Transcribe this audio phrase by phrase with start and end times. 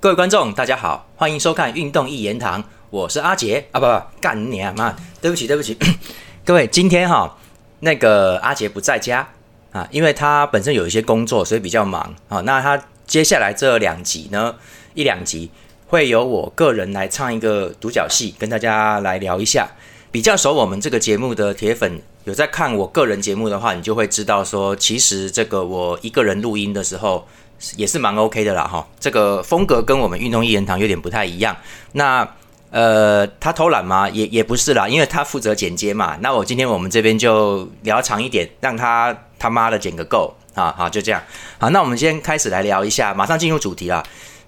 [0.00, 4.96] 各位观众，大家好，欢迎收看《运动一言堂》，我是阿杰啊，不不，干你啊妈！
[5.20, 5.76] 对不起，对不起，
[6.42, 7.36] 各位，今天哈
[7.80, 9.28] 那个阿杰不在家
[9.72, 12.40] 啊，因为他本身有一些工作，所以比较忙啊。
[12.46, 14.54] 那他接下来这两集呢，
[14.94, 15.50] 一两集
[15.88, 19.68] 会由我个人来唱一个独角戏，跟大家来聊一下。
[20.10, 27.28] 比较熟我们这个节目的铁粉，有在看我个人节目的话，你就会知道说，其实这个我一个人录音的时候。
[27.76, 31.56] 也是蛮 OK 的啦，哈，这个风格跟我们运动一言堂有点不太一样。
[31.92, 32.26] 那
[32.70, 34.08] 呃，他偷懒吗？
[34.08, 36.16] 也也不是啦，因为他负责剪接嘛。
[36.20, 40.72] 那我今天我们这边就聊长一点，让他他妈的剪个够啊！
[40.78, 41.20] 好，就这样。
[41.58, 44.00] 好，那我们先开始来聊一下，马上进入主题啦。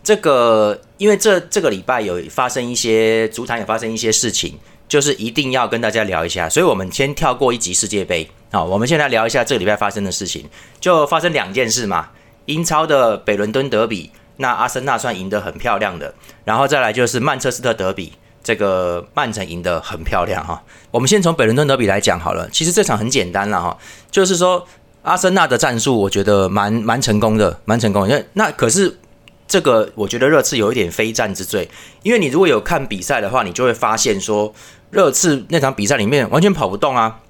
[0.05, 4.57] 这个因为这这个礼拜有发生一些足坛有发生一些事情，
[4.89, 8.31] 就是一定要跟大家聊一下，所以我们先跳过一集世界杯。
[8.53, 10.49] 好，我们现在聊一下这个礼拜发生的事情，
[10.79, 12.09] 就发生两件事嘛。
[12.47, 16.15] 英超的北伦敦德比，那阿森纳算赢得很漂亮的，
[16.45, 20.63] 然后再来就是曼彻斯特德比，这个曼城赢得很漂亮哈。
[20.91, 23.79] 我们先从北伦敦德比来讲好了，其实这场很简单了哈，
[24.11, 24.67] 就是说
[25.03, 28.09] 阿森纳的战术我觉得蛮蛮成功的，蛮成功。
[28.09, 28.99] 那那可是
[29.47, 31.69] 这个我觉得热刺有一点非战之罪，
[32.03, 34.53] 因为你如果有看比赛的话，你就会发现说
[34.91, 37.21] 热刺那场比赛里面完全跑不动啊。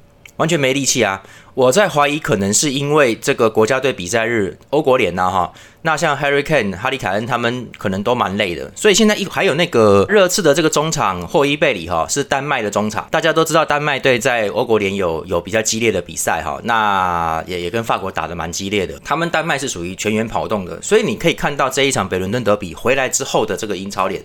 [0.42, 1.22] 完全没力气啊！
[1.54, 13.06] 我在怀疑，可能是因为这个国家队比赛日，欧国联呐哈，那像 Harry Kane、哈利凯恩他们可能都蛮累的，所以现在一还有那个热刺的这个中场霍伊贝里哈，是丹麦的中场。
[13.08, 18.98] 大家都知道丹麦队在欧国联有有比较激烈的比赛哈，那也也跟法国打的蛮激烈的。
[19.04, 24.20] 他们丹麦是属于全员跑动的，所以你可以看到这一场北伦敦德比回来之后的这个英超联，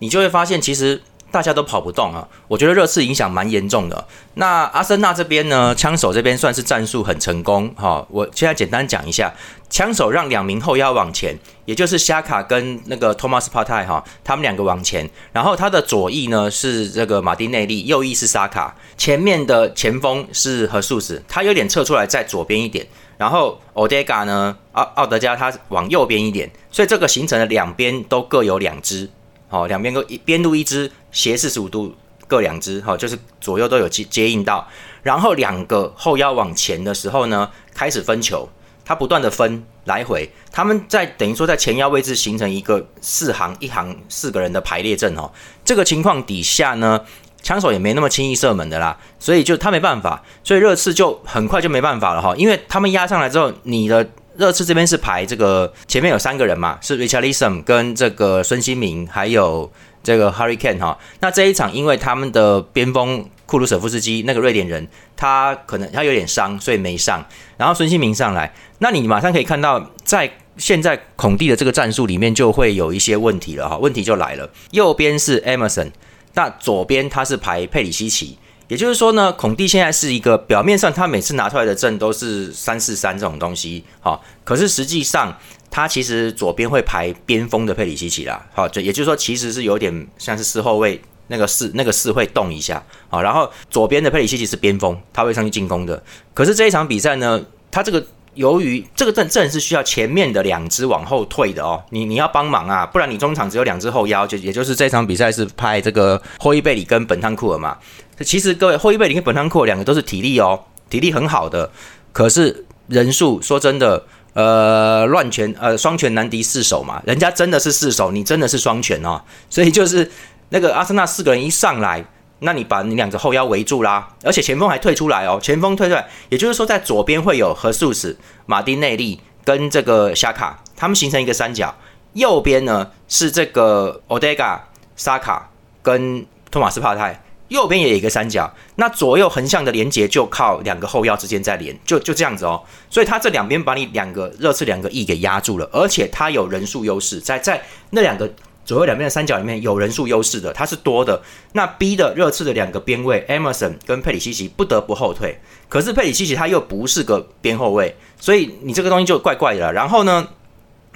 [0.00, 1.00] 你就会发现其实。
[1.34, 4.06] 大家都跑不动啊，我觉得热刺影响蛮严重的。
[4.34, 8.06] 那阿森纳这边呢，枪手这边算是战术很成功哈。
[8.08, 9.34] 我现在简单讲一下，
[9.68, 15.10] 枪手让两名后腰往前，也就是夏卡跟那个托马斯帕泰哈，他们两个往前。
[15.32, 22.86] 然后他的左翼呢是这个马丁内利，右翼是沙卡，前面的前锋是何素子，他有点撤出来在左边一点。
[23.18, 29.10] 然后奥德加呢，奥奥德加他往右边一点，所以这个形成了两边都各有两支。
[29.48, 31.94] 好，两边各一边路一支，斜四十五度
[32.26, 34.66] 各两支，好，就是左右都有接接应到。
[35.02, 38.48] 然后两个后腰往前的时候呢，开始分球，
[38.84, 45.30] 他不断的分来回，他们在等于说在前腰位置形成一个四行一行四个人的排列阵哦。
[45.64, 47.00] 这个情况底下呢，
[47.42, 54.08] 枪手也没那么轻易射门的啦，所以就他没办法，所以热刺就很快就没办法了哈，因为他们压上来之后，你的。
[54.36, 59.70] 热刺这边是排这个前面有三个人嘛，是 Richarlison 跟这个孙兴民，还有
[60.02, 60.98] 这个 Harry Kane 哈。
[61.20, 67.24] 那这一场因为他们的边锋库鲁舍夫斯基那个瑞典人，他可能他有点伤，所以没上。
[67.56, 73.78] 然后孙兴民上来，那你马上可以看到，在现在孔蒂的这个战术里面就会有一些问题了哈。
[73.78, 75.90] 问题就来了，右边是 Emerson，
[76.34, 78.38] 那左边他是排佩里西奇。
[78.68, 85.36] 也就是说呢，孔蒂现在是一个表面上他每次拿出来的阵都是三四三这种东西，好，可是实际上
[85.70, 96.02] 他其实左边会排边锋的佩里西奇啦，好，就也就是说其实是有点像是四后卫那个四那个四会动一下，好，然后左边的佩里西奇是边锋，他会上去进攻的。
[96.32, 98.06] 可是这一场比赛呢，他这个。
[98.34, 107.78] 由于这个阵阵是需要前面的两只往后退的哦，你你要帮忙啊，不然你中场只有两只后腰，就也就是这场比赛是派这个霍伊贝里跟本汤库尔嘛。
[108.20, 111.70] 其实各位，霍伊贝里跟本汤库两个都是体力哦，体力很好的，
[112.12, 114.04] 可是人数说真的，
[114.34, 120.10] 呃，乱拳呃双拳难敌四手嘛，人家真的是四手，你真的是双拳哦，所以就是
[120.50, 122.04] 那个阿森纳四个人一上来。
[122.40, 131.74] 那你把你两个后腰围住啦，而且前锋还退出来哦，前锋退出来，也就是说在左边会有和素斯、马丁内利跟这个夏卡，他们形成一个三角，
[132.12, 134.62] 右边呢是这个奥德加、
[134.94, 135.48] 沙卡
[135.80, 148.32] 跟托马斯帕泰，右边也有一个三角，那左右横向的连接就靠两个后腰之间在连，就就这样子哦，所以他这两边把你两个热刺两个翼给压住了，而且他有人数优势，在在那两个。
[148.66, 151.20] 左右两边的三角里面有人数优势的，它是多的。
[151.52, 155.38] 那 B 的热刺的两个边位，Emerson 跟佩里西奇不得不后退。
[155.68, 159.70] 可是佩里西奇他又不是个边后卫，所以你这个东西就怪怪的了。
[159.74, 160.26] 然后呢，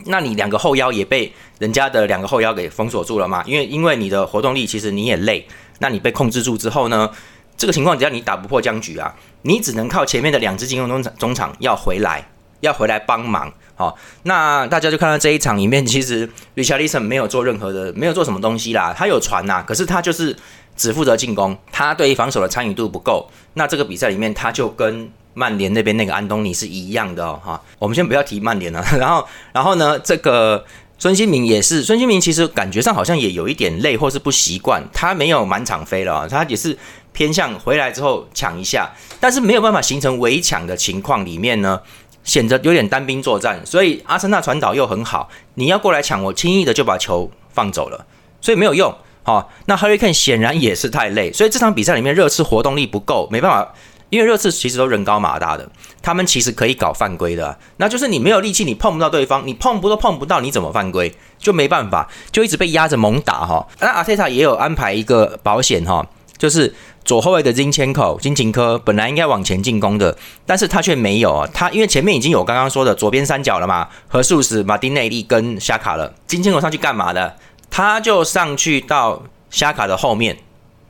[0.06, 3.44] 那你两个后腰也被人家的两个后腰给封锁住了嘛？
[3.44, 5.46] 因为因为你的活动力其实你也累，
[5.78, 7.10] 那你被控制住之后呢，
[7.56, 12.28] 这个情况只要你打不破僵局啊，你只能靠前面的两支进攻中场中场要回来，
[12.60, 13.52] 要回来帮忙。
[13.76, 18.92] 好，那大家就看到这一场里面，其实 Richardson 没有做任何的，没有做什么东西啦。
[18.96, 20.36] 他有传呐，可是他就是
[20.74, 23.30] 只负责进攻，他对于防守的参与度不够。
[23.54, 27.40] 那这个比赛里面，他就跟曼联那边那个安东尼是一样的哦。
[27.44, 28.84] 哈，我们先不要提曼联了。
[28.98, 30.64] 然后，然后呢，这个
[31.00, 36.76] 孙兴民也是，孙兴民其实感觉上好像也有一点累，或是不习惯，他没有满场飞了，他也是
[37.12, 38.90] 偏向回来之后抢一下，
[39.20, 41.80] 但是没有办法形成围抢的情况里面呢，
[42.24, 48.04] 显得有点单兵作战，所以阿森纳传导又很好，你要过来抢，我轻易的就把球放走了，
[48.40, 48.92] 所以没有用。
[49.22, 53.72] 好，那 Hurricane 显然也是太累，所以这场比赛里面热刺活动力不够，没办法。
[54.10, 55.68] 因为热刺其实都人高马大的，
[56.00, 61.14] 他们其实可以搞犯规的，那就是你没有力气，你碰不到对方，你碰不都碰不到，你怎么犯规？
[61.38, 63.66] 就没办法，就一直被压着猛打哈。
[63.80, 66.06] 那阿特塔也有安排一个保险哈，
[66.36, 66.74] 就是
[67.04, 70.16] 左后卫的金千口金琴科本来应该往前进攻的，
[70.46, 77.36] 但是他却没有啊，他因为前面已经有刚刚说的左边三角了嘛，和素斯、马丁内利跟夏卡了，金千口上去干嘛的？
[77.70, 80.38] 他就上去到夏卡的后面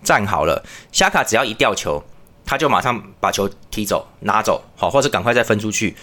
[0.03, 2.03] 站好了，夏卡只要一吊球。
[2.49, 5.95] 他就马上把球踢走拿走，好，或者赶快再分出去。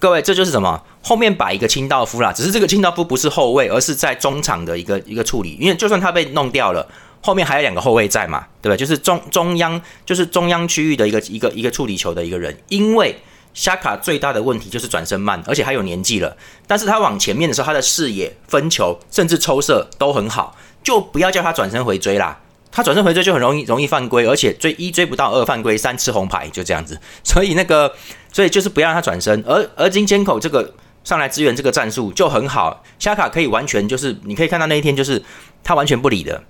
[0.00, 0.82] 各位，这就是什么？
[1.00, 5.56] 后面摆一个清道夫啦，只是这个清道夫不是后卫，而是在中场的一个一个处理。
[5.60, 6.84] 因为就算他被弄掉了，
[7.20, 8.76] 后面还有两个后卫在嘛，对不对？
[8.76, 12.58] 就是中中央，就是中央区域的一个一个一个处理球的一个人。
[12.68, 13.16] 因为
[13.54, 16.36] 夏卡最大的问题就是转身慢，而且还有年纪了。
[16.66, 22.40] 但是他往前面的时候，他的视野、分球，甚至抽射都很好，就不要叫他转身回追啦。
[22.72, 26.98] 他转身回追就很容易容易犯规，而且追一追不到，二犯规，三吃红牌，就这样子。
[27.22, 27.92] 所以那个，
[28.32, 29.44] 所以就是不要让他转身。
[29.46, 30.72] 而而金千口这个
[31.04, 35.22] 上来支援这个战术就很好，虾卡可以完全就是你可以看到那一天就是
[35.62, 36.42] 他完全不理的，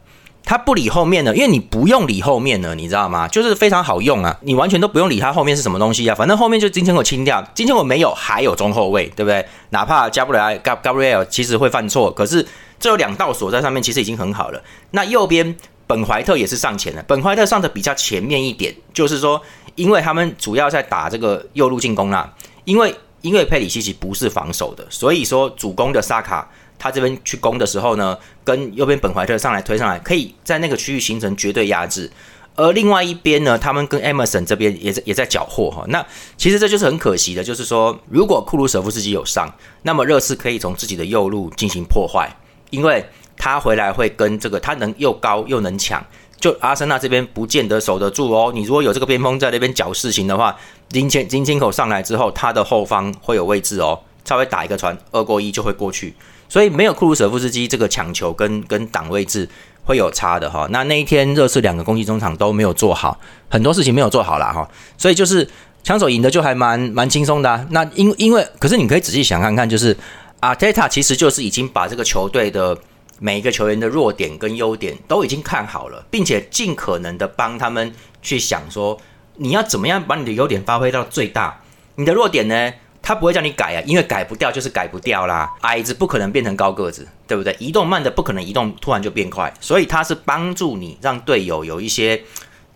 [0.44, 3.26] 他不理后面的，因为你不用理后面的，你知道吗？
[3.26, 9.44] 就是非常好用啊，你完全都不用理他后面是什么东西啊，反正后面就金千口清掉，金千口没有，还有中后卫，对不对？
[9.70, 12.46] 哪怕加布莱 Gabriel 其实会犯错，可是
[12.78, 14.62] 这有两道锁在上面，其实已经很好了。
[14.92, 15.56] 那右边。
[15.86, 19.40] 本怀特也是上前的，本怀特上的比较前面一点，就是说，
[19.74, 22.32] 因为他们主要在打这个右路进攻啦，
[22.64, 32.10] 因为因为佩里西奇不是防守的，所以说主攻的萨卡他这边去攻的时候呢，跟右边本怀特上来推上来，可以在那个区域形成绝对压制，
[32.54, 36.04] 而另外一边呢，他们跟 Emerson 这边也在也在缴获哈，那
[36.36, 39.52] 其实这就是很可惜的，就是说，如果库鲁舍夫斯基有上，
[39.82, 42.34] 那么热刺可以从自己的右路进行破坏，
[42.70, 43.04] 因为。
[43.44, 46.00] 他回来会跟这个，他能又高又能抢，
[46.38, 48.52] 就阿森纳这边不见得守得住哦。
[48.54, 50.56] 你如果有这个边锋在那边搅事情的话，
[50.90, 56.14] 金钱金千口上来之后，他的后方会有位置哦，稍微打一个传，二过一就会过去。
[56.48, 59.48] 所以没有库鲁舍夫斯基这个抢球跟跟挡位置
[59.82, 60.68] 会有差的哈。
[60.70, 63.18] 那那一天热刺两个攻击中场都没有做好，
[63.50, 64.70] 很多事情没有做好啦哈。
[64.96, 65.44] 所以就是
[65.82, 67.66] 枪手赢的就还蛮蛮轻松的。
[67.70, 69.96] 那因因为可是你可以仔细想看看，就是
[70.38, 72.78] 阿特塔其实就是已经把这个球队的。
[73.24, 79.00] 每一个球员的弱点跟优点都已经看好了，并且尽可能的帮他们去想说，
[79.36, 81.60] 你要怎么样把你的优点发挥到最大。
[81.94, 85.54] 你的弱点呢，他不会叫你改啊，因为改不掉就是改不掉啦。
[85.60, 87.56] 矮子不可能变成高个子，对不对？
[87.60, 92.20] 移动慢的不可能移动突然就变快，所以他是帮助你让队友有一些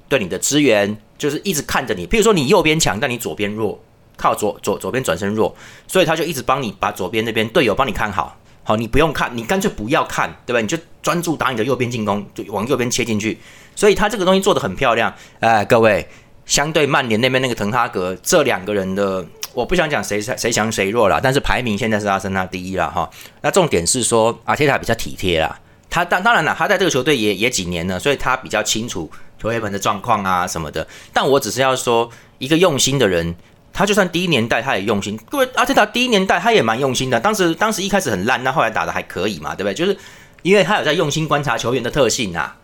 [0.09, 2.07] 对你的支援，就是一直看着你。
[2.07, 3.83] 譬如说你右边强，但你左边弱，
[4.17, 5.57] 靠左左左边转身弱，
[5.89, 8.39] 所以他就一直帮你把左边那边队友帮你看好。
[8.69, 10.61] 好，你不用看，你干脆不要看，对吧？
[10.61, 13.39] 你就专注打你的右边进攻，就往右边切进去。
[13.77, 15.15] 所以他这个东西做的很漂亮。
[15.39, 16.05] 哎，各位，
[16.47, 19.25] 相对曼联那边那个滕哈格，这两个人的，
[19.55, 23.09] 我不想讲谁谁强谁弱了，但是排名现在是阿森纳第一了哈。
[23.41, 25.57] 那重点是说阿切塔比较体贴啦，
[25.89, 29.09] 他当当然了，他在这个球队也也几年了，所以他比较清楚
[29.41, 30.85] 球员们的状况啊什么的。
[31.13, 33.37] 但我只是要说，一个用心的人。
[33.77, 35.21] 他就算第一年代，他也用心。
[35.31, 37.21] 各位，阿特塔第一年代他也蛮用心的。
[37.21, 39.75] 当时，当时一开始很烂，那后来打的还可以嘛，对不对？
[39.75, 39.95] 就是
[40.41, 42.57] 因为他有在用心观察球员的特性啊。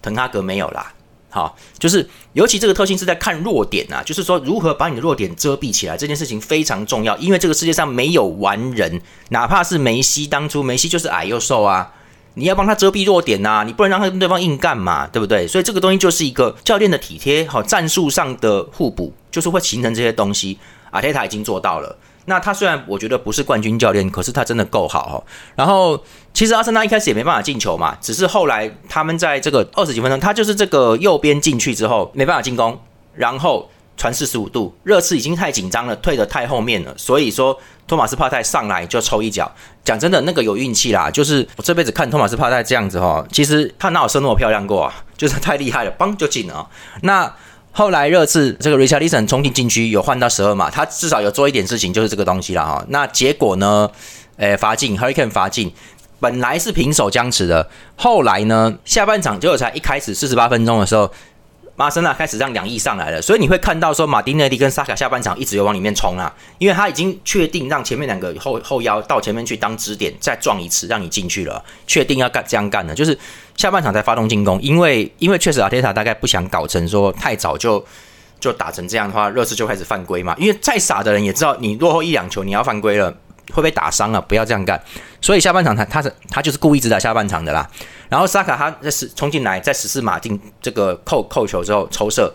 [0.00, 0.94] 滕哈格没有啦，
[1.28, 7.14] 好，就是尤其这个特性是在看弱点啊，就是说如何把你的弱点遮蔽起来，这件事情非常重要。
[7.18, 11.92] 因为这个世界上没有完人，哪怕是梅西，当初梅西就是矮又瘦啊。
[12.34, 15.46] 你要帮他遮蔽弱点呐，你不能让他跟对方硬干嘛，对不对？
[15.46, 20.58] 所以这个东西就是一个教练的体贴，好战术上的互补，就是会形成这些东西。
[20.90, 21.96] 阿泰塔已经做到了。
[22.26, 25.22] 那他虽然我觉得不是冠军教练，可是他真的够好哈。
[25.54, 32.80] 然后其实阿森纳一开始也没办法进球嘛，只是后来他们在这个二十几分钟，他就是这个右边进去之后没办法进攻，
[33.14, 37.58] 然后传四十五度，热刺已经太紧张了，退得太后面了，所以说。
[37.86, 39.52] 托马斯帕泰上来就抽一脚，
[39.84, 41.10] 讲真的，那个有运气啦。
[41.10, 45.04] 就是我这辈子看托马斯帕泰这样子哈，其实他哪有射那么漂亮过啊？
[45.18, 46.66] 就是太厉害了，嘣就进了。
[47.02, 47.30] 那
[47.72, 52.82] 后来热刺这个 Richardson 冲进禁区，有换到十二码，他至少有做一点事情，就是这个东西了哈。
[52.88, 53.90] 那结果呢？
[54.38, 55.70] 诶，罚进，Hurricane 罚进，
[56.18, 61.12] 本来是平手僵持的，后来呢，下半场结果才一开始四十八分钟的时候，
[61.76, 73.18] 马森纳开始让两翼上来了，所以你会看到说马丁内利跟萨卡下半场一直有往里面冲啊，因为他已经确定让前面两个后后腰到前面去当支点，再撞一次让你进去了，确定要干这样干的，就是
[73.56, 77.84] 下半场才发动进攻，因为因为确实阿铁塔大概不想搞成说太早就
[78.38, 83.12] 就打成这样的话，热刺就开始犯规嘛，因为再傻的人也知道你落后一两球你要犯规了。
[83.52, 84.80] 会被打伤啊，不要这样干。
[85.20, 87.68] 所以下半场他他是他就是故意只打下半场的啦。
[88.08, 92.32] 然后萨卡他在十冲进来，在十四码进这个扣扣球之后抽射，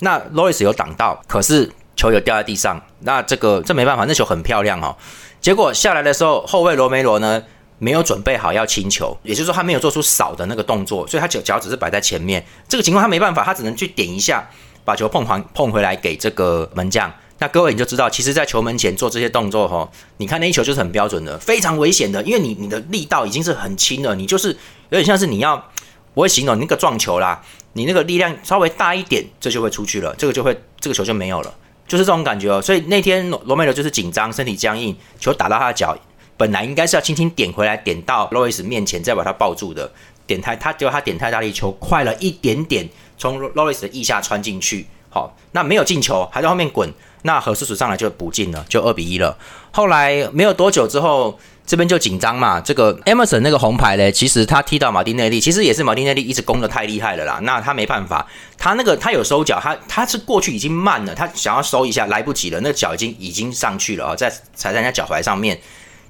[0.00, 2.80] 那洛伊斯有挡到，可是球有掉在地上。
[3.00, 4.94] 那这个这没办法，那球很漂亮哦。
[5.40, 7.42] 结果下来的时候，后卫罗梅罗呢
[7.78, 12.44] 没有准备好要清球，也就是说他没有做出扫的那个动作，所以他脚脚只是摆在前面。
[12.68, 14.48] 这个情况他没办法，他只能去点一下，
[14.84, 17.12] 把球碰还碰回来给这个门将。
[17.42, 24.56] 那各位你就知道，其实，在球门前做这些动作哈，你看那一球就是很标准的，非常危险的，因为你你的力道已经是很轻了，你就是有
[24.90, 25.56] 点像是你要，
[26.14, 31.52] 我会形容你那个撞球啦，你那个力量稍微大一点，这就会出去了，这个就会这个球就没有了，
[31.88, 32.62] 就是这种感觉哦。
[32.62, 35.98] 所以那天罗梅罗就是紧张，身体僵硬，球打到他的脚，
[36.36, 39.90] 本来应该是要轻轻点回来，点到洛伊斯面前再把他抱住的，
[40.28, 46.88] 点太他结果他点太大力，球快了一点点，从洛伊斯的腋下穿进去，好，那没有进球，还在后面滚。
[47.22, 49.36] 那何叔叔上来就补进了，就二比一了。
[49.70, 52.60] 后来没有多久之后，这边就紧张嘛。
[52.60, 57.38] 这个 Emerson 那个红牌嘞，其实他踢到马丁内利，其实也是马丁内利一直攻的太厉害了啦。
[57.42, 58.26] 那他没办法，
[58.58, 65.58] 他那个他有收脚，他他是过去已经慢了，他想要收一下来不及了，那脚已经已经上去了啊，在踩在人家脚踝上面。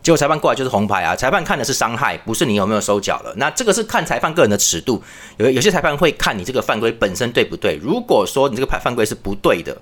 [0.02, 1.14] 结果裁判过来就是红牌啊！
[1.14, 3.32] 裁判看的是伤害，不是你有没有收脚了。
[3.36, 5.00] 那这个是看裁判个人的尺度，
[5.36, 7.76] 有有些裁判会看你这个犯规本身对不对。
[7.80, 9.80] 如果说你这个判犯规是不对的。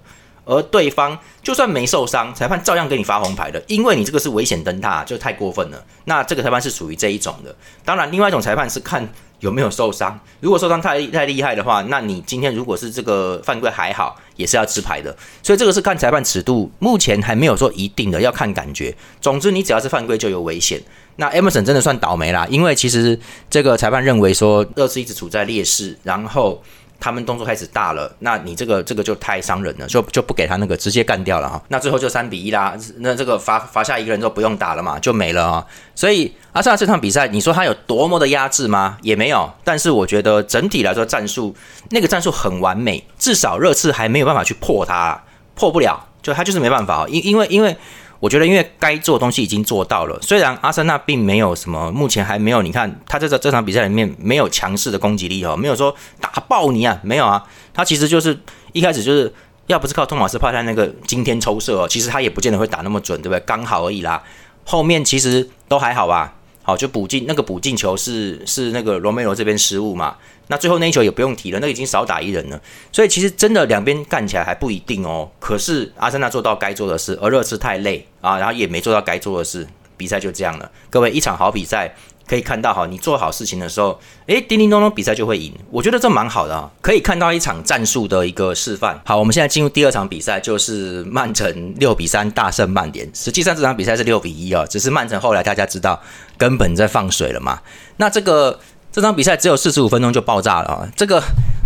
[0.50, 5.80] 而对方就算没受伤，裁判照样给你发红牌的，因为你这个是危险灯塔，就太过分了。
[6.07, 7.54] 那这个裁判是属于这一种的。
[7.85, 10.19] 当然，另外一种裁判是看有没有受伤。
[10.40, 15.16] 如果受伤太太厉害的话，那你今天如果是这个犯规还好，也是要吃牌的。
[15.40, 18.92] 所以这个是看裁判尺度，目前还没有说一定的，要看感觉。
[19.21, 20.83] 总之，你只要是犯规就有危险。
[21.14, 23.16] 那 Emerson 真的算倒霉啦，因为其实
[23.49, 26.61] 这个裁判认为说热刺一直处在劣势，然后。
[27.00, 31.61] 他们动作开始大了，那你这个这个就太伤人了，就就不给他那个直接干掉了哈。
[31.69, 35.66] 那最后就三比一啦，那这个罚罚下一个人就不用打了嘛，就没了啊。
[35.95, 38.99] 所以阿萨这场比赛，你说他有多么的压制吗？
[39.00, 39.50] 也没有。
[39.64, 41.57] 但是我觉得整体来说战术
[41.88, 47.76] 那个战术很完美，至少热刺还没有办法去破他，破不了，就他就是没办法，因因为因为。
[48.21, 50.19] 我觉得，因为该做的东西已经做到了。
[50.21, 52.61] 虽然阿森纳并没有什么，目前还没有。
[52.61, 57.43] 你看，他在这这场比赛里面没有强势的攻击力哦，没有说打爆你啊，没有啊。
[57.73, 58.39] 他其实就是
[58.73, 59.33] 一开始就是
[59.69, 63.41] 要不是靠托马斯帕泰那个惊天抽射哦，其实他也不见得会打那么准，对不对？
[63.41, 64.23] 刚好而已啦。
[64.65, 66.35] 后面其实都还好吧。
[66.71, 70.17] 好，就补进那个补进球是是那个罗梅罗这边失误嘛。
[70.47, 72.61] 那最后那一球也不用提了，那已经少打一人了。
[72.93, 75.29] 所以其实真的两边干起来还不一定哦。
[75.41, 80.71] 可是阿森纳做到该做的事，而热刺太累啊，然后也没做到该做的事，比赛就这样了。
[80.89, 81.93] 各位一场好比赛
[82.30, 85.52] 可以看到哈，你做好事情的时候，诶，叮叮咚咚比赛就会赢。
[85.68, 89.00] 我觉得这蛮好的啊，可以看到一场战术的一个示范。
[89.04, 93.10] 好，我们现在进入第二场比赛，就是曼城六比三大胜曼联。
[93.12, 96.00] 实际上这场比赛是六比一啊，只是曼城后来大家知道
[96.38, 97.58] 根本在放水了嘛。
[97.96, 98.60] 那这个。
[98.92, 100.82] 这场比赛只有四十五分钟就爆炸了啊！
[100.96, 101.22] 这个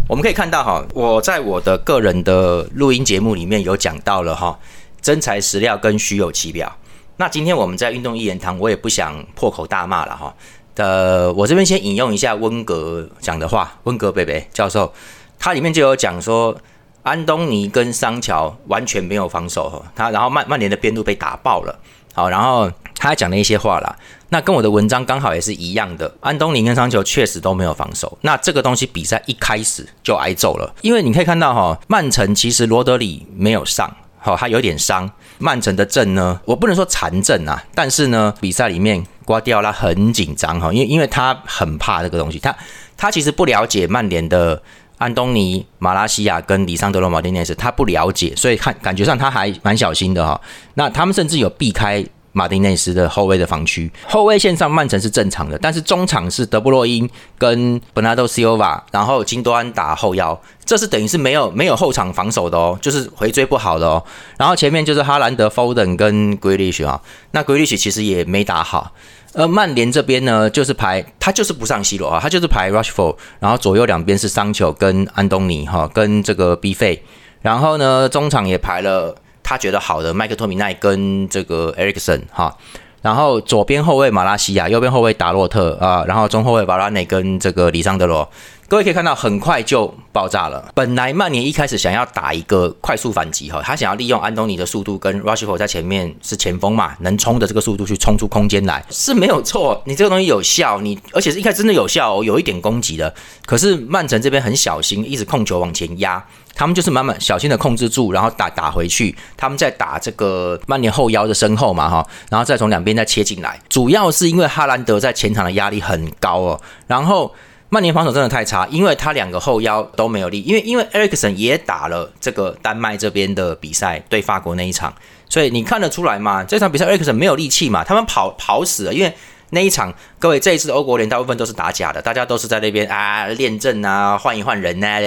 [0.06, 4.58] 我们可以看到哈，我在我的个人的录音节目里面有讲到了哈，
[5.00, 6.70] 真材实料跟虚有其表。
[7.16, 10.34] 那今天我们在运动一言堂，我也不想破口大骂了哈。
[10.76, 14.92] 呃，我这边先引用一下温格讲的话，温格贝贝教授，
[15.38, 16.56] 他里面就有讲说，
[17.04, 21.78] 安东尼跟桑乔完全没有防守哈，他然后曼曼联的边路被打爆了，
[22.12, 23.96] 好，然后他讲了一些话啦。
[24.30, 28.18] 那跟我的文章刚好也是一样的，安东尼跟桑乔确实都没有防守。
[28.22, 33.94] 那这个东西比赛一开始就挨揍了，因为你可以看到哈，曼城其实罗德里没有上，
[34.24, 35.10] 好，他有点伤。
[35.36, 42.56] 曼城的阵呢，我不能说残阵啊，但是呢，比赛里面瓜迪奥拉很紧张哈，因为因为他很怕这个东西，他
[42.96, 44.62] 他其实不了解曼联的
[44.96, 50.40] 安东尼、马拉西亚跟里桑德罗马丁内斯，他不了解，所以看感觉上他还蛮小心的哈。
[50.72, 52.02] 那他们甚至有避开。
[52.34, 64.02] 马丁内斯的后卫的防区，后卫线上曼城是正常的，但是中场是德布洛因跟本纳多西欧瓦，然后金多安打后腰，这是等于是没有没有后场防守的哦，就是回追不好的哦。
[64.36, 67.00] 然后前面就是哈兰德、Foden 跟 g r e l i s h 啊，
[67.30, 68.90] 那 g r e l i s h 其实也没打好。
[69.34, 77.04] 而曼联这边呢，就是排他就是不上 C 罗啊，他就是排 Rushford，然后左右两边是桑丘跟安东尼哈，跟这个 B 费，
[77.42, 79.14] 然后呢中场也排了。
[79.44, 82.56] 他觉得好的麦克托米奈跟这个 Ericsson 哈，
[83.02, 88.28] 然后左边后卫马拉西亚，右边后卫达洛特啊，然后中后卫瓦拉内跟这个里桑德罗。
[88.74, 90.72] 各位可以看到，很快就爆炸了。
[90.74, 99.80] 本来曼联一开始想要打一个快速反击哈，他想要利用安东尼的速度跟 Rushford 在前面是前锋嘛，能冲的这个速度去冲出空间来是没有错。
[99.86, 103.14] 你这个东西有效，你而且是一开始真的有效，哦，有一点攻击的。
[103.46, 106.20] 可是曼城这边很小心，一直控球往前压，
[106.56, 109.14] 他们就是慢慢小心的控制住，然后打打回去。
[109.36, 113.56] 他们在打这个曼联后腰的身后嘛哈，然后再从两边再切进来。
[113.68, 117.32] 主要是因为哈兰德在前场的压力很高哦，然后。
[117.74, 124.94] 曼联防守真的太差，因为他两个后腰都没有力，因为因为埃里克森也打了这个丹麦这边的比赛，对法国那一场，
[125.28, 126.44] 所以你看得出来嘛？
[126.44, 127.82] 这场比赛埃里克森没有力气嘛？
[127.82, 129.12] 他们跑跑死了，因为
[129.50, 135.00] 那一场各位这一次欧国联大部分都是打假的，大家都是在那边啊练阵啊，换一换人呐，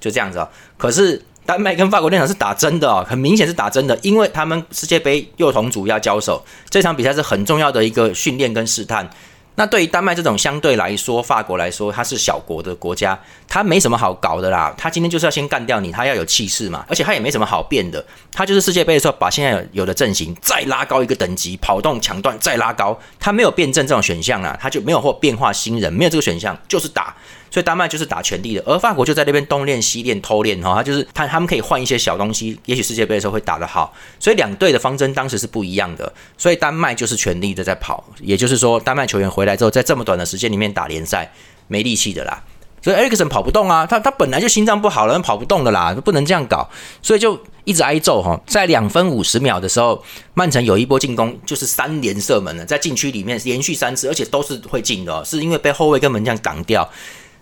[0.00, 0.48] 就这样子。
[0.78, 9.06] 可是丹麦跟法国那场是打真的哦，很明显是打真的，因为他们世界杯幼童组要交手，这场比赛是很重要的一个训练跟试探。
[9.58, 14.72] 那对于丹麦这种相对来说，法国来说，它是小国的国家，它没什么好搞的啦。
[14.78, 18.02] 它今天就是要先干掉你，它要有气势嘛，而且它也没什么好变的。
[18.32, 27.12] 它就是世界杯的时候，把现在有的阵型再拉高一个等级，跑动抢断再拉高，它没有变阵这种选项啦，它就没有或变化新人，没有这个选项，就是打。
[27.50, 33.94] 所以丹麦就是打全力的，而法国就在那边东练西练偷练哈，他就是他他们可以换一些小东西，也许世界杯的时候会打得好。
[34.20, 41.32] 所以两队的方针当时是不一样的，所以丹麦就是全力的在跑，也就是说丹麦球员回来之后，在这么短的时间里面打联赛
[41.66, 42.42] 没力气的啦。
[42.80, 46.70] 所以埃克森跑不动啊，他他本来就心脏不好了，跑不动的啦，不能这样搞，
[47.02, 48.40] 所以就一直挨揍哈。
[48.46, 50.02] 在两分五十秒的时候，
[50.34, 56.88] 曼城有一波进攻，就是三连射门了，在禁区里面连续三次，而且都是会进的，是因为被后卫跟门将挡掉。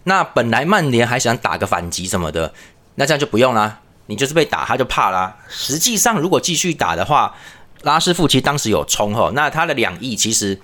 [0.08, 2.52] 那本来曼联还想打个反击什么的，
[2.94, 3.80] 那这样就不用啦。
[4.06, 5.36] 你就是被打，他就怕啦。
[5.48, 7.34] 实际上，如果继续打的话，
[7.82, 10.60] 拉师傅其实当时有冲吼，那他的两翼其实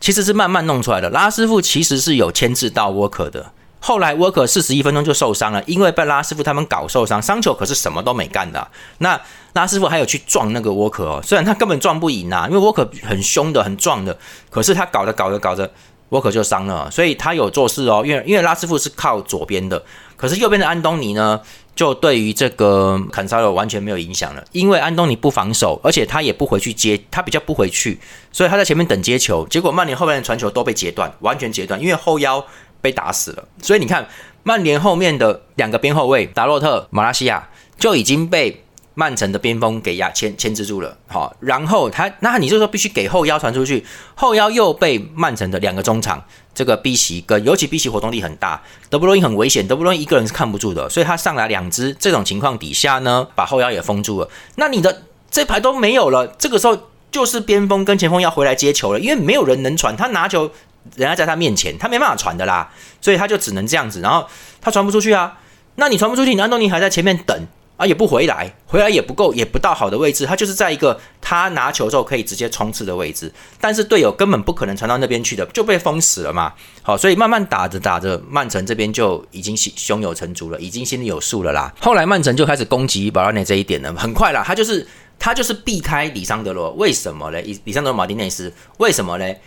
[0.00, 1.10] 其实是慢慢弄出来的。
[1.10, 8.66] 拉师傅其实是有牵制到沃克的，后来沃克四十一分钟就受伤了，因为被拉师傅他们搞受伤，伤球可是什么都没干的。
[8.96, 9.20] 那
[9.52, 14.16] 拉师傅还有去撞那个沃克哦，虽然他根本撞不赢啊，因为沃克很凶的、很壮的，
[14.48, 15.70] 可是他搞着搞着搞着。
[16.10, 18.04] 沃克就伤了，所以他有做事哦。
[18.06, 19.82] 因为因为拉师傅是靠左边的，
[20.16, 21.40] 可是右边的安东尼呢，
[21.74, 24.44] 就对于这个坎萨罗完全没有影响了。
[24.52, 27.98] 因为安东尼不防守，而且他也不回去接，他比较不回去，
[28.30, 29.46] 所以他在前面等接球。
[29.48, 32.44] 结果曼联后面的传球都被截断，完全截断，因为后腰
[32.80, 33.48] 被打死了。
[33.62, 34.06] 所以你看，
[34.42, 38.64] 曼联后面的两个边后卫达洛特、马拉西亚就已经被。
[38.94, 46.22] 曼城的边锋给压牵牵制住了，好，然后他那你就说必须给后腰传出去，后腰又被曼城的两个中场
[46.52, 54.28] 这个 B 席跟尤其 B 席活动力很大，德布罗因很危险，德布罗因一个人是看不住的，所以他上来两支这种情况底下呢，把后腰也封住了。
[54.56, 56.76] 那你的这排都没有了，这个时候
[57.12, 60.50] 就是边锋跟前锋要回来接球了，因为没有人能传，他拿球
[60.96, 64.26] 人家在他面前，他没办法传的啦，所以他就只能这样子，然后
[64.60, 65.38] 他传不出去啊，
[65.76, 67.46] 那你传不出去，你安东尼还在前面等。
[67.80, 76.52] 啊，也不回来，回来也不够，也不到好的位置，他就是在一个他拿球之后可以直接冲刺的位置，但是队友根本不可能传到那边去的，就被封死了嘛。
[76.82, 81.72] 好，所以慢慢打着打着，曼城这边就已经胸有成竹了，已经心里有数了啦。
[81.80, 84.86] 后来曼城就开始攻击保拉内这一点了，很快啦，他就是
[85.18, 87.40] 他就是避开里桑德罗，为什么嘞？
[87.40, 89.40] 里里桑德罗马丁内斯为什么嘞？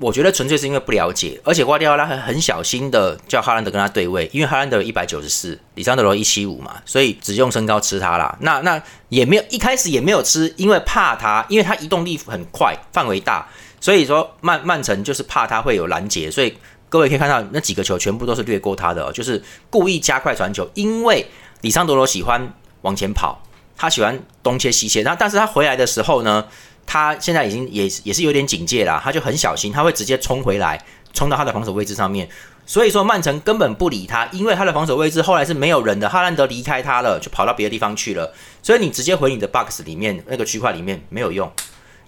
[0.00, 8.36] 我觉得纯粹是因为不了解，而且瓜迪奥拉很很小心的叫哈兰德跟他对位，因为哈兰德一百九十四，里桑德罗一七五嘛，所以只用身高吃他啦。
[8.40, 13.46] 那那也没有一开始也没有吃，因为怕他，因为他移动力很快，范围大，
[13.80, 16.52] 所以说曼曼城就是怕他会有拦截，所以
[16.88, 21.24] 各位可以看到那几个球全部都是掠过他的，就是故意加快传球，因为
[21.60, 22.52] 里桑德罗喜欢
[22.82, 23.40] 往前跑，
[23.76, 26.44] 他喜欢东切西切，那但是他回来的时候呢？
[26.86, 32.28] 他现在已经也也是有点警戒了，他就很小心，他会直接冲回来，冲到他的防守位置上面。
[32.66, 38.32] 所以说曼城根本不理他，因为他的防守位置后来是没有人的，哈兰德离开他了，就跑到别的地方去了。
[38.62, 41.52] 所以你直接回你的 box 里面那个区块里面没有用，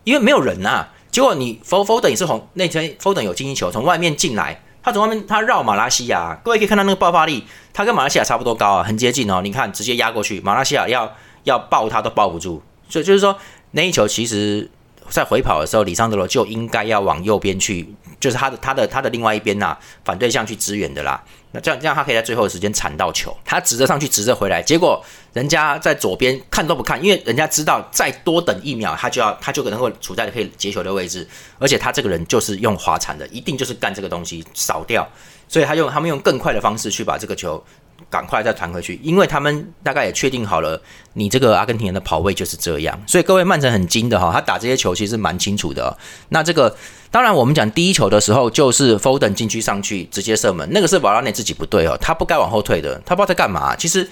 [0.04, 0.88] 因为没有人呐。
[1.10, 9.42] 结果你 Foden 也是从那天 Foden 有进球从外面进来，他从外面他绕马拉西亚，各位可以看到那个爆发力，他跟马拉西亚差不多高啊，很接近哦。
[9.42, 13.36] 你看直接压过去，马拉西亚要要抱他都抱不住，所以就是说。
[13.76, 14.66] 那一球其实，
[15.10, 17.86] 在回跑的时候，里桑德罗就应该要往右边去，
[18.18, 21.22] 就是他的他的他的另外一边呐，反对向去支援的啦。
[21.52, 24.62] 那这样这样，他可以在最后的时间铲到球，他直着上去，直着回来。
[24.62, 31.28] 结果人家在左边看都不看，因为人家知道再多等一秒，他就要他就可能会处在可以截球的位置。
[31.58, 35.06] 而且他这个人就是用滑铲的，一定就是干这个东西扫掉。
[35.48, 37.62] 所以他用他们用更快的方式去把这个球
[38.09, 40.80] 赶快再传回去，因为他们大概也确定好了，
[41.14, 42.98] 你这个阿根廷人的跑位就是这样。
[43.06, 45.96] 所以各位曼城很精的哈，他打这些球其实蛮清楚的。
[46.28, 46.74] 那这个
[47.11, 53.74] 当然，我们讲第一球的时候，就是 Foden 禁区上去直接射门，那个是瓦拉内自己不对哦，他不该往后退的，他不知道在干嘛。
[53.74, 54.09] 其实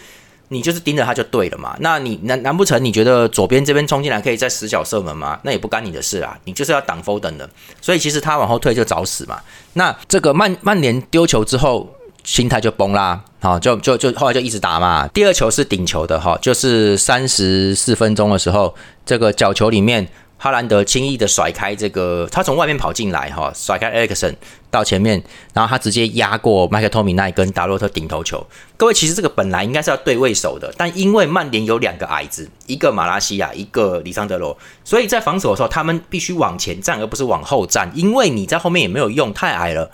[0.49, 1.77] 你就是盯着他就对了嘛。
[1.81, 5.39] 那你难难不成你觉得左边这边冲进来可以在死角射门吗？
[5.43, 7.49] 那也不干你的事啊，你就是要挡 Foden 的。
[7.81, 9.41] 所以其实他往后退就找死嘛。
[9.75, 11.95] 那这个曼曼联丢球之后。
[12.25, 15.07] 心态就崩啦，好，就就就后来就一直打嘛。
[15.09, 20.09] 第二球是顶球的哈，就是三十四分钟的时候，这个角球里面，
[20.39, 24.35] 哈兰德轻易的甩开这个，他从外面跑进来哈，甩开埃克森
[24.71, 28.45] 到前面，然后他直接压过麦克托米奈跟达洛特顶头球。
[28.79, 39.91] 各位其实这个本来应该是要对位手的，但因为曼联有两个矮子，一个马拉西亚，一个里桑德罗，所以在防守的时候，他们必须往前站，而不是往后站，因为你在后面也没有用，太矮了。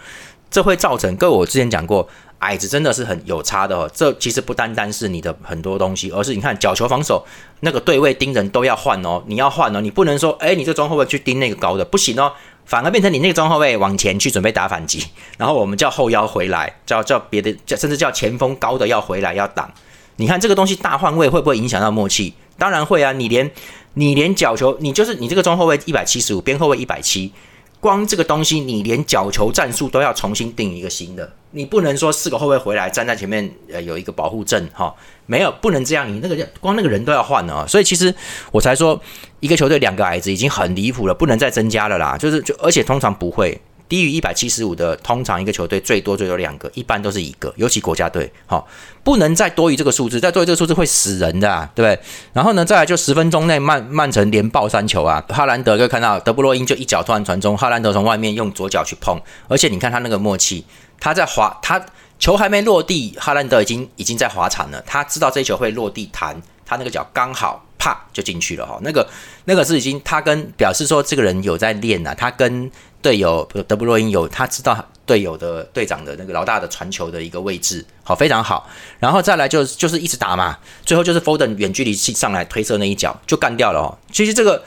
[0.51, 2.09] 这会造成，各位我之前讲过，
[2.41, 3.89] 矮子真的是很有差的哦。
[3.95, 7.25] 这其实不单单是你的很多东西，而是你看角球防守
[7.61, 12.33] 那个对位盯人都要换哦，你要换哦，你不能说，哎，你这中后卫去盯那个高的不行哦，
[12.65, 15.07] 反而变成你那个中后卫往前去准备打反击，
[15.39, 19.71] 然后我们叫后腰回来，叫叫别的，叫甚至叫前锋高的要回来要挡。
[20.17, 22.35] 你看这个东西大换位会不会影响到默契？
[22.59, 23.49] 当然会啊，你连
[23.95, 27.33] 你连角球，你就是你这个中后卫一百七十五，边后卫一百七。
[27.81, 38.15] 光这个东西，你连角球战术都要重新定一个新的，你不能说四个后卫回来站在前面，呃，有一个保护阵哈，没有，不能这样，你那个光那个人都要换了，所以其实
[38.53, 39.01] 我才说，
[39.41, 43.59] 一个球队两个矮子已经很离谱了，不能再增加了啦，就是就而且通常不会。
[43.91, 48.69] 低于一百七十五的，通常一个球队最多最多两个，一般都是一个，尤其国家队，好，
[49.03, 52.07] 不能再多于这个数字，再多于这个数字会死人的，对不对？
[52.33, 55.21] 然后呢，再来就十分钟内曼曼城连爆三球啊！
[55.29, 60.65] 哈兰德就看到德布洛因就一脚突然传中，哈兰德从外面用左脚去碰，而且你看他那个默契，
[61.01, 61.85] 他在滑，他
[62.21, 69.09] 球还没落地，哈兰德已经已经在滑铲了，他知道这球会落地弹，他那个脚刚好啪就进去了哈，那个
[69.47, 72.71] 那个是已经他跟表示说这个人有在练啊，他跟。
[73.03, 78.69] 队友德布洛因有他知道队友的队长的那个老大的传球的一个位置，好非常好。
[78.99, 83.97] 然后再来就就是一直打嘛，最后就是 Foden 远距离上来推射那一脚就干掉了哦。
[84.13, 84.63] 其实这个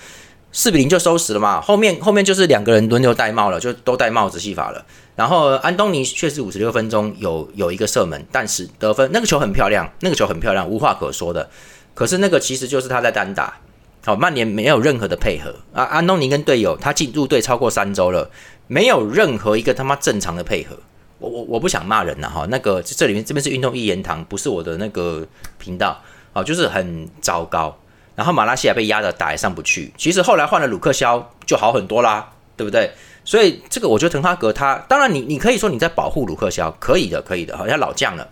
[0.52, 1.62] 四比零就收拾了嘛。
[1.62, 4.84] 后面后面就是两个人轮流戴帽了，就都戴帽子戏法了。
[5.16, 11.48] 然后安东尼确实五十六分钟有有一个射门，但是得分那个球很漂亮，那个球很漂亮，无话可说的。
[11.94, 13.58] 可是那个其实就是他在单打。
[14.06, 15.86] 好，曼联没有任何的配合啊！
[15.86, 18.30] 安东尼跟队友他进入队超过三周了，
[18.68, 20.76] 没有任何一个他妈正常的配合。
[21.20, 25.26] 我我我不想骂人了哈，那个这里面这边是运动一言堂，不是我的那个
[25.58, 25.98] 频道
[26.34, 27.74] 啊，就是很糟糕。
[28.14, 32.92] 然后马拉西亚被压的打也上不去，其实后来换了鲁克肖就好很多啦，对不对？
[33.24, 38.28] 所以这个我觉得滕哈格他当然你你可以说你在保护鲁克肖，可以的可以的，好像老将了。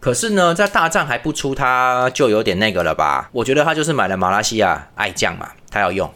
[0.00, 3.28] 可是呢，在大战还不出，他就有点那个了吧？
[3.32, 6.10] 我觉得他就是买了马来西亚爱将嘛，他要用。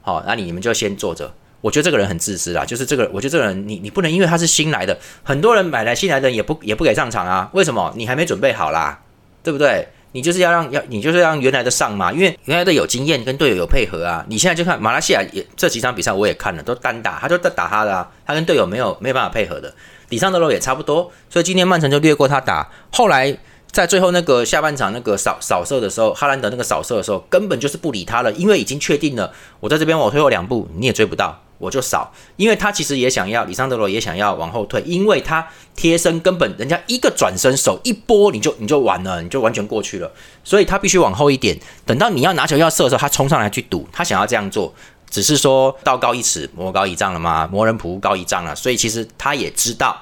[0.00, 1.30] 好，那你们就先坐着。
[1.60, 7.50] 我觉得这个人很自私啦，就是这个，我觉得这个人，你你不能因为他是新来的，很多人买来新来的也不也不给上场啊？
[7.52, 7.92] 为什么？
[7.94, 9.00] 你还没准备好啦，
[9.42, 9.88] 对不对？
[10.16, 14.24] 你就是要让要你就是让原来的上嘛，因为原来的有经验，跟队友有配合啊。
[14.30, 19.70] 你现在就看马来西亚也这几场比赛我也看了，都单打，他就在打他的啊，他跟队友没有没有办法配合的。
[20.08, 22.66] 底上的路也差不多，所以今天曼城就略过他打。
[22.90, 23.36] 后来
[23.70, 32.12] 在最后那个下半场那个扫扫射的时候，哈兰德那个扫射的时候，根本就是不理他了，因为已经确定了，我在这边我退后两步，你也追不到，我就少。
[32.36, 40.10] 因为他其实也想要，里桑德罗也想要往后退，因为他贴身根本人家一个转身手一拨你就你就完了，你就完全过去了，
[40.44, 44.74] 所以他必须往后一点，等到你要拿球要射的时候，他冲上来去堵，他想要这样做。
[45.08, 47.48] 只是说道高一尺，魔高一丈了吗？
[47.50, 49.96] 魔人普高一丈了，所以其实他也知道，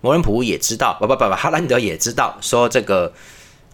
[0.00, 3.12] 魔人普也知道，不不不不，哈兰德也知道，说这个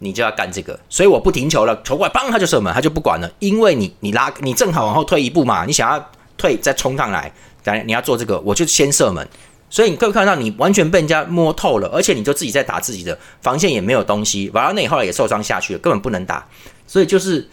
[0.00, 6.10] 你就要干这个，所以我不停球了，球过来，砰，他就射门，他就不管了，因为你你拉你正好往后退一步嘛，你想要
[6.44, 9.26] 退再冲上来，当然你要做这个，我就先射门，
[9.70, 16.46] 所以你可以看到你完全被人家摸透了，而且你就自己在打自己的防线也没有东西，瓦拉内后来也受伤下去了，根本不能打，
[16.86, 17.48] 所以就是。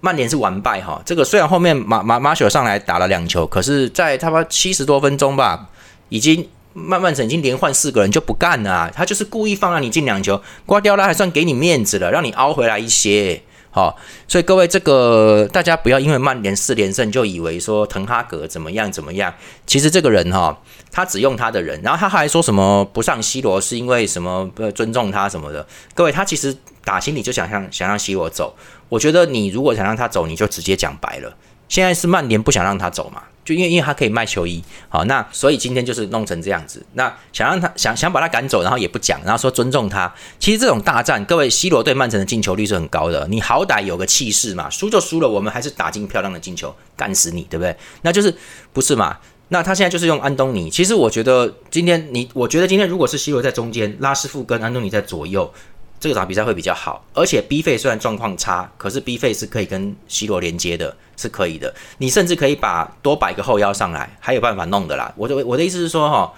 [0.00, 5.68] 曼联是完败哈，这个虽然后面马马马雪上来打了两球，可是在他妈七十多分钟吧，
[6.10, 13.42] 已经曼曼城已经连换四个人就不干了，他就是故意放让你进两球，瓜迪奥拉还算给你面子了，让你凹回来一些，
[13.76, 13.94] 好，
[14.26, 19.34] 所以各位这个大家不要因为曼联四连胜就以为说滕哈格怎么样怎么样，
[19.66, 20.58] 其实这个人哈，
[20.90, 28.56] 他只用他的人，然后他还说什么不上 C 罗是因为什么呃尊重他什么的，各位他其实打心里就想让想让 C 罗走。
[28.88, 31.36] 我觉得你如果想让他走，你就直接讲白了，
[31.68, 36.84] 现在是曼联不想让他走嘛，就因为因为他可以卖球衣，好，那所以今天就是弄成这样子。
[36.94, 40.12] 那想让他想想把他赶走，然后也不讲，然后说尊重他。
[40.38, 47.76] 其实这种大战，各位，C 罗对曼城的进球率是很高的，你好歹有个气势嘛，输就输了，我们还是打进漂亮的进球，干死你，对不对？
[48.02, 48.34] 那就是
[48.72, 49.18] 不是嘛？
[49.48, 50.68] 那他现在就是用安东尼。
[50.68, 55.52] 其实我觉得今天你，我觉得今天如果是 C 罗在中间，拉师傅跟安东尼在左右。
[55.98, 61.74] 这个场比赛会比较好，而且 B 费虽然状况差，可是 B 费是可以跟 C 罗连接的，是可以的。
[61.98, 65.12] 你甚至可以把多摆个后腰上来，还有办法弄的啦。
[65.16, 66.32] 我的我的意思是说，哈，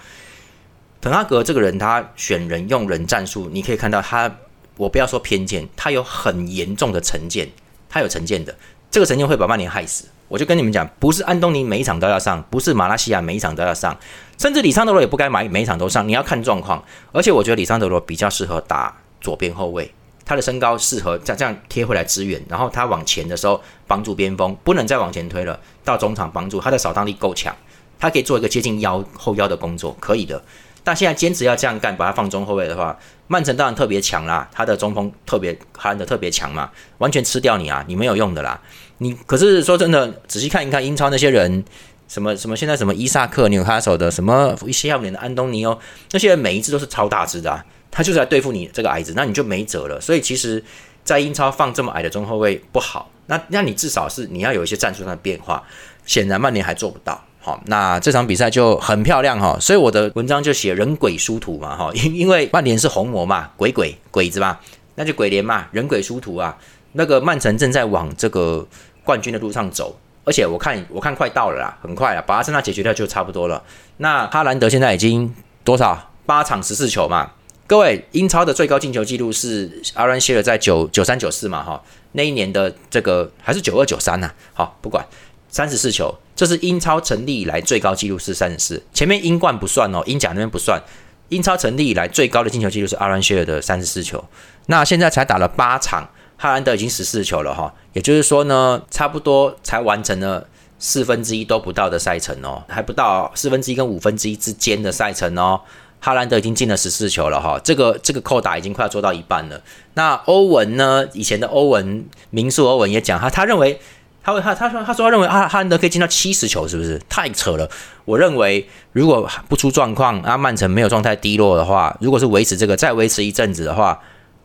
[1.01, 4.33] 滕哈格这个人他选人用人战术，你可以看到他，
[4.77, 7.49] 我不要说偏见，他有很严重的成见，
[7.89, 8.55] 他有成见的，
[8.89, 10.05] 这个成见会把曼联害死。
[10.29, 13.97] 我就跟你们讲，不是安东尼每一场都要上，不是马拉西亚每一场都要上，
[14.37, 16.81] 甚至里桑德罗也不该买每一场都上，你要看状况。
[17.11, 18.95] 而且我觉得里桑德罗比较适合打。
[19.21, 19.91] 左边后卫，
[20.25, 27.55] 他的身高适合这样这样贴回来支援，然后他往前的时候帮助边锋，不能再往前推了，到中场帮助他的扫荡力够强，
[27.99, 30.41] 他可以做一个接近腰后腰的工作，可以的。
[30.81, 38.59] 但现在坚持要这样干，把他放中后卫的话，曼城当然特别强啦，他的中锋特别哈兰德特别强嘛，完全吃掉你啊，你没有用的啦。
[38.99, 41.63] 你可是说真的，仔细看一看英超那些人，
[42.07, 45.77] 什么什么现在什么伊萨克纽卡手的，什么一些要脸的安东尼哦，
[46.11, 47.63] 那些人每一只都是超大只的。
[47.91, 49.99] 他就是来对付你这个矮子，那你就没辙了。
[49.99, 50.63] 所以其实，
[51.03, 53.09] 在英超放这么矮的中后卫不好。
[53.27, 55.63] 那那你至少是你要有一些战术上的变化。
[56.05, 57.23] 显然曼联还做不到。
[57.39, 59.55] 好，那这场比赛就很漂亮哈。
[59.59, 64.57] 所以我的文章就写人鬼殊途嘛哈， 因因为曼联是红魔嘛，鬼鬼鬼子嘛，
[64.95, 66.57] 那就鬼联嘛，人鬼殊途啊。
[66.93, 68.67] 那个曼城正在往这个
[69.03, 73.61] 冠军的路上走，而且我看我看快到了啦，很快了，把阿森纳解决掉就差不多了。
[73.97, 75.31] 那哈兰德现在已经
[75.63, 77.29] 多少八场十四球嘛？
[77.69, 81.79] 各位，英超的最高进球纪录是阿伦希尔在九九三九四嘛，哈，
[82.13, 85.05] 那一年的这个还是九二九三呐，好，不管
[85.49, 90.81] 三十四球，这是英超成立以来最高纪录是三十四，前面英冠不算哦，英甲那边不算，
[91.27, 94.25] 英超成立以来最高的进球纪录是阿伦希尔的三十四球，
[94.65, 100.47] 那现在才打了八场，哈兰德已经十四球了哈，也就是说呢，差不多才完成了
[100.79, 105.61] 四分之一都不到的赛程哦，还不到四分之一跟五分之一之间的赛程哦。
[106.01, 109.61] 哈兰德已经进了十四球了哈，这个这个扣打已经快要做到一半了。
[109.95, 111.05] 那欧文呢？
[111.13, 113.79] 以前的欧文，民宿欧文也讲他，他认为
[114.23, 117.69] 他他他说他说他认为哈哈兰德可以进到七十球，是不是太扯了？
[118.05, 123.99] 我认为如果不出状况，阿曼城没有状态低落的话，如果是维持这个再维持一阵子的话，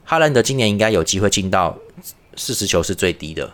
[0.05, 1.77] 哈兰德今年应该有机会进到
[2.35, 3.49] 四十球是最低的。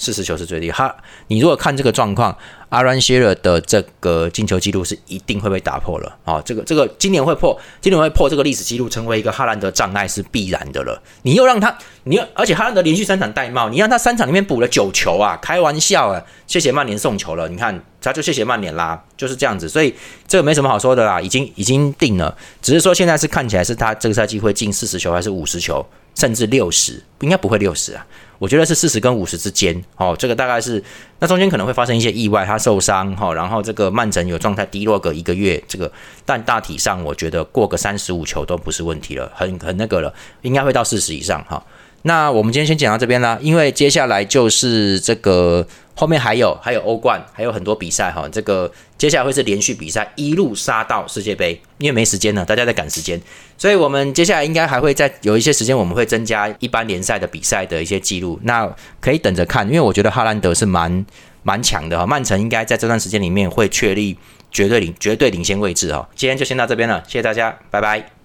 [0.00, 0.70] 四十球是最低。
[0.70, 2.34] 哈，你如果看这个状况，
[2.70, 6.40] 阿兰希尔的这个进球记录是一定会被打破了啊！
[6.42, 11.02] 这个这个今年会破，今年会破这个历史记录，成为一个哈兰德障碍是必然的了。
[11.22, 15.38] 你又让他，你又而且哈兰德连续三场戴帽，你让他三场里面补了九球啊！
[15.42, 16.24] 开玩笑啊！
[16.46, 19.68] 谢谢曼联送球了，你看他就谢谢曼联啦，就是这样子。
[19.68, 19.94] 所以
[20.26, 22.34] 这个没什么好说的啦，已经已经定了。
[22.62, 25.84] 只是说现在是看起来是他这个赛季会进四十球还是五十球，
[26.20, 28.06] 甚至六十，应该不会六十啊。
[28.38, 30.82] 我觉得是四十跟五十之间，哦，这个大概是
[31.18, 35.90] 那中间可能会发生一些意外，他受伤哈，然后这个曼城有状态低落个一个月，这个
[36.26, 41.64] 但大体上我觉得过个三十五球都不是问题了，很很那个了，应该会到四十以上哈。
[42.02, 45.66] 那我们今天先讲到这边啦，因为接下来就是这个。
[45.96, 48.26] 后面还有还有欧冠，还有很多比赛哈。
[48.32, 53.20] 这个接下来会是连续比赛，一路杀到世界杯，因为没时间了，大家在赶时间，
[53.58, 58.40] 所以我们接下来应该还会再有一些时间，我们会增加一般联赛的比赛的一些记录。
[58.44, 58.66] 那
[58.98, 61.04] 可以等着看，因为我觉得哈兰德是蛮
[61.42, 62.06] 蛮强的哈。
[62.06, 64.16] 曼城应该在这段时间里面会确立
[64.50, 66.08] 绝对领绝对领先位置哈。
[66.16, 68.19] 今天就先到这边了，谢谢大家，拜拜。